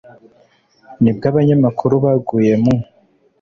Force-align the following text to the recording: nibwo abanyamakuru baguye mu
nibwo 1.01 1.25
abanyamakuru 1.31 1.93
baguye 2.03 2.53
mu 2.63 2.73